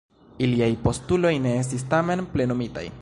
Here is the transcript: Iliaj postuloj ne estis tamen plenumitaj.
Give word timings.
Iliaj 0.45 0.69
postuloj 0.87 1.33
ne 1.45 1.53
estis 1.59 1.85
tamen 1.93 2.25
plenumitaj. 2.33 2.87